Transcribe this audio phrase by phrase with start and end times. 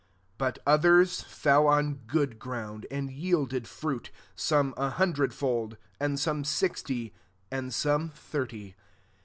[0.33, 6.19] 8 But others fell on good ground, and yielded fruit, some a hun dred:/b/<f, and
[6.19, 7.13] some sixty,
[7.51, 8.75] and some thirty.